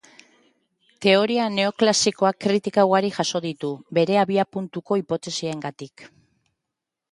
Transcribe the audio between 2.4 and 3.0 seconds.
kritika